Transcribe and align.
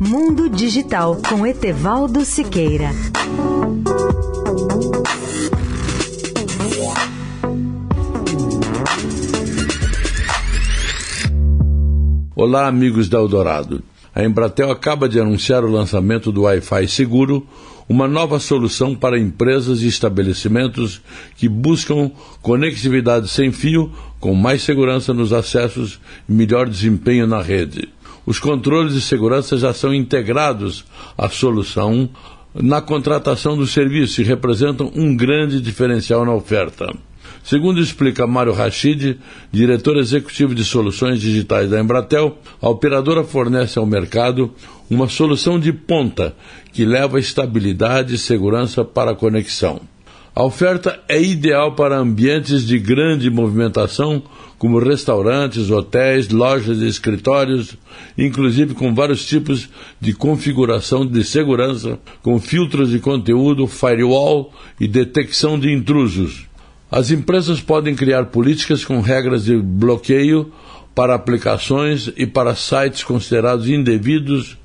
Mundo 0.00 0.48
Digital 0.48 1.16
com 1.28 1.46
Etevaldo 1.46 2.24
Siqueira. 2.24 2.90
Olá, 12.34 12.66
amigos 12.66 13.08
da 13.08 13.18
Eldorado. 13.18 13.82
A 14.12 14.24
Embratel 14.24 14.70
acaba 14.70 15.08
de 15.08 15.20
anunciar 15.20 15.64
o 15.64 15.70
lançamento 15.70 16.32
do 16.32 16.42
Wi-Fi 16.42 16.88
Seguro, 16.88 17.46
uma 17.88 18.08
nova 18.08 18.40
solução 18.40 18.94
para 18.94 19.18
empresas 19.18 19.82
e 19.82 19.86
estabelecimentos 19.86 21.00
que 21.36 21.48
buscam 21.48 22.10
conectividade 22.42 23.28
sem 23.28 23.52
fio, 23.52 23.92
com 24.18 24.34
mais 24.34 24.62
segurança 24.62 25.14
nos 25.14 25.32
acessos 25.32 26.00
e 26.28 26.32
melhor 26.32 26.68
desempenho 26.68 27.26
na 27.26 27.40
rede. 27.40 27.88
Os 28.26 28.40
controles 28.40 28.92
de 28.92 29.00
segurança 29.00 29.56
já 29.56 29.72
são 29.72 29.94
integrados 29.94 30.84
à 31.16 31.28
solução 31.28 32.10
na 32.52 32.80
contratação 32.80 33.56
do 33.56 33.66
serviço 33.66 34.20
e 34.20 34.24
representam 34.24 34.90
um 34.96 35.14
grande 35.14 35.60
diferencial 35.60 36.24
na 36.24 36.34
oferta. 36.34 36.92
Segundo 37.44 37.80
explica 37.80 38.26
Mário 38.26 38.52
Rachid, 38.52 39.18
diretor 39.52 39.96
executivo 39.98 40.52
de 40.54 40.64
soluções 40.64 41.20
digitais 41.20 41.70
da 41.70 41.80
Embratel, 41.80 42.38
a 42.60 42.68
operadora 42.68 43.22
fornece 43.22 43.78
ao 43.78 43.86
mercado 43.86 44.52
uma 44.90 45.08
solução 45.08 45.58
de 45.58 45.72
ponta 45.72 46.34
que 46.72 46.84
leva 46.84 47.20
estabilidade 47.20 48.16
e 48.16 48.18
segurança 48.18 48.84
para 48.84 49.12
a 49.12 49.14
conexão. 49.14 49.80
A 50.36 50.44
oferta 50.44 51.00
é 51.08 51.18
ideal 51.18 51.74
para 51.74 51.96
ambientes 51.96 52.66
de 52.66 52.78
grande 52.78 53.30
movimentação, 53.30 54.22
como 54.58 54.78
restaurantes, 54.78 55.70
hotéis, 55.70 56.28
lojas 56.28 56.82
e 56.82 56.86
escritórios, 56.86 57.74
inclusive 58.18 58.74
com 58.74 58.94
vários 58.94 59.24
tipos 59.26 59.66
de 59.98 60.12
configuração 60.12 61.06
de 61.06 61.24
segurança, 61.24 61.98
com 62.22 62.38
filtros 62.38 62.90
de 62.90 62.98
conteúdo, 62.98 63.66
firewall 63.66 64.52
e 64.78 64.86
detecção 64.86 65.58
de 65.58 65.72
intrusos. 65.72 66.44
As 66.90 67.10
empresas 67.10 67.62
podem 67.62 67.94
criar 67.94 68.26
políticas 68.26 68.84
com 68.84 69.00
regras 69.00 69.46
de 69.46 69.56
bloqueio 69.56 70.52
para 70.94 71.14
aplicações 71.14 72.12
e 72.14 72.26
para 72.26 72.54
sites 72.54 73.02
considerados 73.02 73.70
indevidos 73.70 74.58